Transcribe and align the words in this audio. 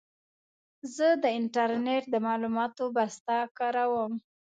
زه 0.95 1.07
د 1.23 1.25
انټرنېټ 1.39 2.03
د 2.09 2.15
معلوماتو 2.25 2.83
بسته 2.95 3.35
کاروم. 3.57 4.13